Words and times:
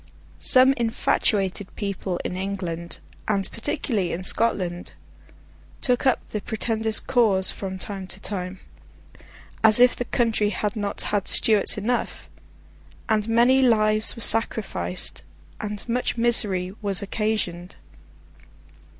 Some 0.39 0.73
infatuated 0.77 1.75
people 1.75 2.19
in 2.25 2.35
England, 2.35 2.97
and 3.27 3.47
particularly 3.51 4.11
in 4.11 4.23
Scotland, 4.23 4.93
took 5.79 6.07
up 6.07 6.27
the 6.31 6.41
Pretender's 6.41 6.99
cause 6.99 7.51
from 7.51 7.77
time 7.77 8.07
to 8.07 8.19
time—as 8.19 9.79
if 9.79 9.95
the 9.95 10.05
country 10.05 10.49
had 10.49 10.75
not 10.75 11.01
had 11.01 11.27
Stuarts 11.27 11.77
enough!—and 11.77 13.27
many 13.29 13.61
lives 13.61 14.15
were 14.15 14.23
sacrificed, 14.23 15.21
and 15.59 15.87
much 15.87 16.17
misery 16.17 16.73
was 16.81 17.03
occasioned. 17.03 17.75